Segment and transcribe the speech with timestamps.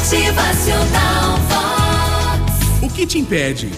[0.00, 2.82] Motivacional Vox.
[2.82, 3.70] O que te impede?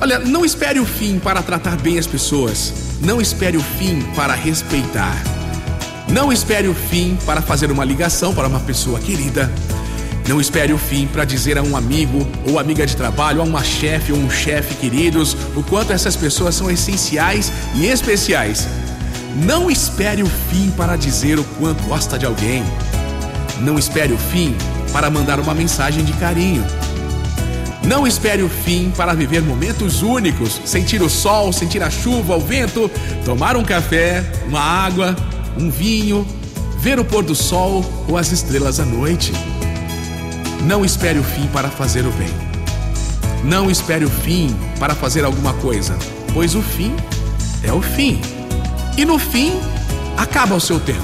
[0.00, 2.72] Olha, não espere o fim para tratar bem as pessoas.
[3.00, 5.20] Não espere o fim para respeitar.
[6.08, 9.52] Não espere o fim para fazer uma ligação para uma pessoa querida.
[10.28, 13.64] Não espere o fim para dizer a um amigo ou amiga de trabalho, a uma
[13.64, 18.68] chefe ou um chefe queridos, o quanto essas pessoas são essenciais e especiais.
[19.44, 22.62] Não espere o fim para dizer o quanto gosta de alguém.
[23.60, 24.56] Não espere o fim
[24.92, 26.64] para mandar uma mensagem de carinho.
[27.84, 32.40] Não espere o fim para viver momentos únicos, sentir o sol, sentir a chuva, o
[32.40, 32.90] vento,
[33.24, 35.16] tomar um café, uma água,
[35.58, 36.26] um vinho,
[36.78, 39.32] ver o pôr do sol ou as estrelas à noite.
[40.64, 42.30] Não espere o fim para fazer o bem.
[43.42, 45.96] Não espere o fim para fazer alguma coisa,
[46.32, 46.94] pois o fim
[47.64, 48.20] é o fim.
[48.96, 49.52] E no fim,
[50.16, 51.00] acaba o seu tempo.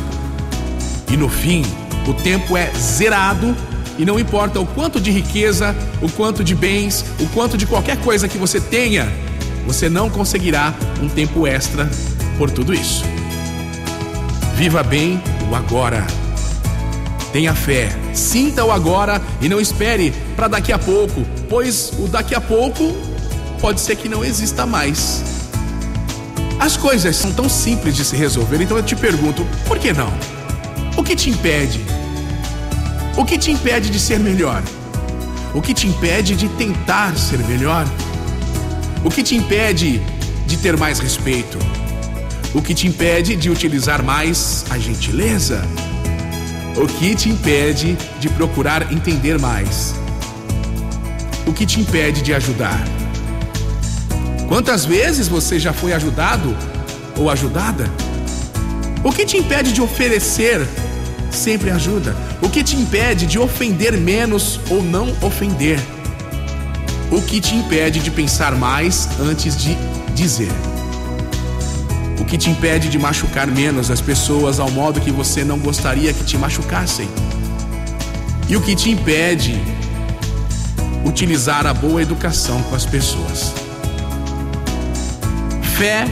[1.11, 1.65] E no fim,
[2.07, 3.57] o tempo é zerado
[3.99, 7.97] e não importa o quanto de riqueza, o quanto de bens, o quanto de qualquer
[7.99, 9.13] coisa que você tenha,
[9.67, 10.73] você não conseguirá
[11.03, 11.91] um tempo extra
[12.39, 13.05] por tudo isso.
[14.55, 16.07] Viva bem o agora.
[17.33, 22.35] Tenha fé, sinta o agora e não espere para daqui a pouco, pois o daqui
[22.35, 22.97] a pouco
[23.61, 25.23] pode ser que não exista mais.
[26.59, 30.13] As coisas são tão simples de se resolver, então eu te pergunto, por que não?
[30.97, 31.81] O que te impede?
[33.19, 34.63] O que te impede de ser melhor?
[35.53, 37.85] O que te impede de tentar ser melhor?
[39.05, 40.01] O que te impede
[40.47, 41.59] de ter mais respeito?
[42.55, 45.65] O que te impede de utilizar mais a gentileza?
[46.77, 49.97] O que te impede de procurar entender mais?
[51.45, 52.81] O que te impede de ajudar?
[54.47, 56.57] Quantas vezes você já foi ajudado
[57.17, 57.91] ou ajudada?
[59.03, 60.65] O que te impede de oferecer
[61.31, 62.17] sempre ajuda?
[62.43, 65.79] O que te impede de ofender menos ou não ofender?
[67.11, 69.77] O que te impede de pensar mais antes de
[70.15, 70.51] dizer?
[72.21, 76.13] O que te impede de machucar menos as pessoas ao modo que você não gostaria
[76.13, 77.09] que te machucassem?
[78.49, 79.61] E o que te impede
[81.05, 83.55] utilizar a boa educação com as pessoas?
[85.77, 86.05] Fé,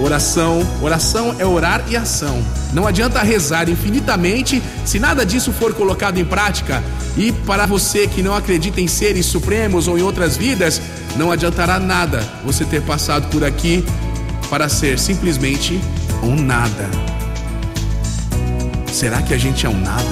[0.00, 2.42] oração, oração é orar e ação.
[2.72, 6.82] Não adianta rezar infinitamente se nada disso for colocado em prática.
[7.16, 10.80] E para você que não acredita em seres supremos ou em outras vidas,
[11.16, 13.84] não adiantará nada você ter passado por aqui
[14.50, 15.80] para ser simplesmente
[16.22, 16.90] um nada.
[18.92, 20.04] Será que a gente é um nada?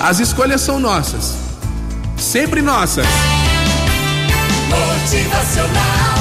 [0.00, 1.36] As escolhas são nossas,
[2.16, 3.06] sempre nossas.
[4.68, 6.19] Motivacional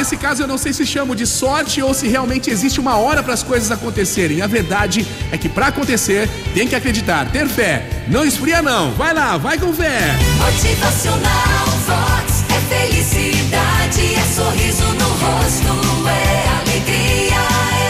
[0.00, 3.22] nesse caso eu não sei se chamo de sorte ou se realmente existe uma hora
[3.22, 4.40] para as coisas acontecerem.
[4.40, 7.86] A verdade é que para acontecer tem que acreditar, ter fé.
[8.08, 8.92] Não esfria não.
[8.92, 10.00] Vai lá, vai com fé.
[10.38, 12.44] Motivacional Vox.
[12.48, 17.42] É felicidade, é sorriso no rosto, é alegria,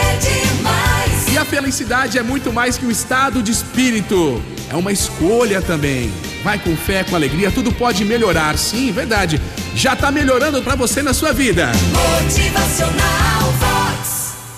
[0.03, 1.33] é demais.
[1.33, 6.11] E a felicidade é muito mais que um estado de espírito, é uma escolha também.
[6.43, 8.57] Vai com fé, com alegria, tudo pode melhorar.
[8.57, 9.39] Sim, verdade.
[9.75, 11.71] Já tá melhorando para você na sua vida.
[12.21, 13.53] Motivacional